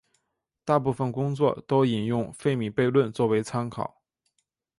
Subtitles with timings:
[0.65, 4.01] 大部分工作都引用费米悖论作为参考。